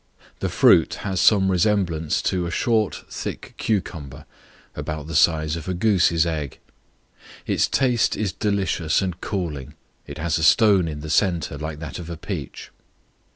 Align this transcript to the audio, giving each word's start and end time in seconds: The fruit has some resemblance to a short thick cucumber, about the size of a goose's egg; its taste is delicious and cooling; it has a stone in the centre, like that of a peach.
The 0.39 0.49
fruit 0.49 0.95
has 1.05 1.21
some 1.21 1.51
resemblance 1.51 2.23
to 2.23 2.47
a 2.47 2.49
short 2.49 3.03
thick 3.07 3.53
cucumber, 3.59 4.25
about 4.73 5.05
the 5.05 5.13
size 5.15 5.55
of 5.55 5.67
a 5.67 5.75
goose's 5.75 6.25
egg; 6.25 6.57
its 7.45 7.67
taste 7.67 8.17
is 8.17 8.33
delicious 8.33 9.03
and 9.03 9.21
cooling; 9.21 9.75
it 10.07 10.17
has 10.17 10.39
a 10.39 10.43
stone 10.43 10.87
in 10.87 11.01
the 11.01 11.09
centre, 11.11 11.55
like 11.59 11.77
that 11.77 11.99
of 11.99 12.09
a 12.09 12.17
peach. 12.17 12.71